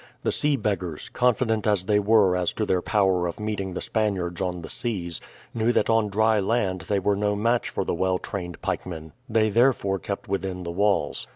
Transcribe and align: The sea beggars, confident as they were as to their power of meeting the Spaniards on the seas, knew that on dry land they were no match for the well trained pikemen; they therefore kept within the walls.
The 0.23 0.31
sea 0.31 0.55
beggars, 0.55 1.09
confident 1.09 1.67
as 1.67 1.83
they 1.85 1.99
were 1.99 2.35
as 2.35 2.53
to 2.53 2.65
their 2.65 2.81
power 2.81 3.27
of 3.27 3.39
meeting 3.39 3.75
the 3.75 3.81
Spaniards 3.81 4.41
on 4.41 4.63
the 4.63 4.67
seas, 4.67 5.21
knew 5.53 5.71
that 5.73 5.91
on 5.91 6.09
dry 6.09 6.39
land 6.39 6.85
they 6.89 6.97
were 6.97 7.15
no 7.15 7.35
match 7.35 7.69
for 7.69 7.85
the 7.85 7.93
well 7.93 8.17
trained 8.17 8.63
pikemen; 8.63 9.11
they 9.29 9.51
therefore 9.51 9.99
kept 9.99 10.27
within 10.27 10.63
the 10.63 10.71
walls. 10.71 11.27